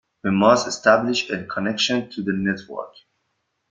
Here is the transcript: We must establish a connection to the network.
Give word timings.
We 0.23 0.31
must 0.31 0.67
establish 0.67 1.29
a 1.29 1.43
connection 1.43 2.09
to 2.09 2.23
the 2.23 2.33
network. 2.33 2.95